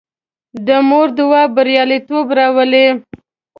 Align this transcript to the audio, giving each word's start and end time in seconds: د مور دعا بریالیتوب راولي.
د 0.65 0.67
مور 0.89 1.07
دعا 1.17 1.43
بریالیتوب 1.55 2.27
راولي. 2.37 2.87